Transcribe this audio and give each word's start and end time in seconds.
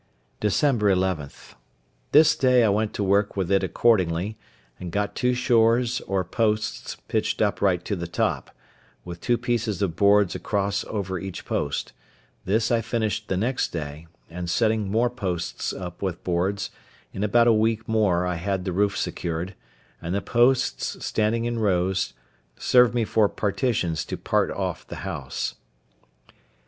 Dec. 0.41 0.79
11.—This 0.79 2.35
day 2.35 2.63
I 2.63 2.69
went 2.69 2.91
to 2.95 3.03
work 3.03 3.37
with 3.37 3.51
it 3.51 3.63
accordingly, 3.63 4.35
and 4.79 4.91
got 4.91 5.13
two 5.13 5.35
shores 5.35 6.01
or 6.07 6.23
posts 6.23 6.97
pitched 7.07 7.39
upright 7.39 7.85
to 7.85 7.95
the 7.95 8.07
top, 8.07 8.49
with 9.05 9.21
two 9.21 9.37
pieces 9.37 9.79
of 9.83 9.95
boards 9.95 10.33
across 10.33 10.83
over 10.85 11.19
each 11.19 11.45
post; 11.45 11.93
this 12.45 12.71
I 12.71 12.81
finished 12.81 13.27
the 13.27 13.37
next 13.37 13.67
day; 13.71 14.07
and 14.27 14.49
setting 14.49 14.89
more 14.89 15.11
posts 15.11 15.71
up 15.71 16.01
with 16.01 16.23
boards, 16.23 16.71
in 17.13 17.23
about 17.23 17.45
a 17.45 17.53
week 17.53 17.87
more 17.87 18.25
I 18.25 18.37
had 18.37 18.65
the 18.65 18.73
roof 18.73 18.97
secured, 18.97 19.53
and 20.01 20.15
the 20.15 20.21
posts, 20.23 21.05
standing 21.05 21.45
in 21.45 21.59
rows, 21.59 22.13
served 22.57 22.95
me 22.95 23.05
for 23.05 23.29
partitions 23.29 24.03
to 24.05 24.17
part 24.17 24.49
off 24.49 24.87
the 24.87 25.05
house. 25.05 25.53